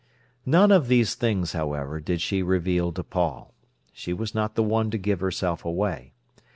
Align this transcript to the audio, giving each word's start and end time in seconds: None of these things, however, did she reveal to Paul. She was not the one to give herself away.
None 0.47 0.71
of 0.71 0.87
these 0.87 1.13
things, 1.13 1.53
however, 1.53 1.99
did 1.99 2.21
she 2.21 2.41
reveal 2.41 2.91
to 2.93 3.03
Paul. 3.03 3.53
She 3.93 4.13
was 4.13 4.33
not 4.33 4.55
the 4.55 4.63
one 4.63 4.89
to 4.89 4.97
give 4.97 5.19
herself 5.19 5.63
away. 5.63 6.13